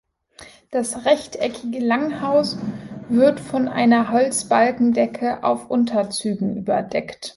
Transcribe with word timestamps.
Das 0.71 1.05
rechteckige 1.05 1.77
Langhaus 1.77 2.57
wird 3.09 3.39
von 3.39 3.67
einer 3.67 4.09
Holzbalkendecke 4.09 5.43
auf 5.43 5.69
Unterzügen 5.69 6.57
überdeckt. 6.57 7.29